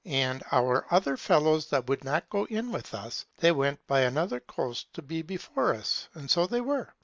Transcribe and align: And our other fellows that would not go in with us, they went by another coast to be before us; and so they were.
And 0.03 0.41
our 0.51 0.87
other 0.89 1.15
fellows 1.15 1.67
that 1.69 1.87
would 1.87 2.03
not 2.03 2.27
go 2.31 2.45
in 2.45 2.71
with 2.71 2.91
us, 2.95 3.27
they 3.37 3.51
went 3.51 3.85
by 3.85 3.99
another 4.01 4.39
coast 4.39 4.91
to 4.95 5.03
be 5.03 5.21
before 5.21 5.75
us; 5.75 6.09
and 6.15 6.31
so 6.31 6.47
they 6.47 6.59
were. 6.61 6.91